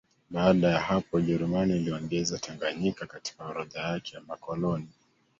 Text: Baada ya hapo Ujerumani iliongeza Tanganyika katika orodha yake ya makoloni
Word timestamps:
Baada 0.29 0.67
ya 0.71 0.79
hapo 0.79 1.17
Ujerumani 1.17 1.75
iliongeza 1.75 2.39
Tanganyika 2.39 3.05
katika 3.05 3.45
orodha 3.45 3.79
yake 3.81 4.15
ya 4.15 4.21
makoloni 4.21 4.87